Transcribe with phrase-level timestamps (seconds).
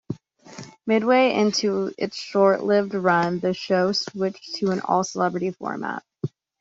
[0.87, 6.03] Midway into its short-lived run, the show switched to an all-celebrity format.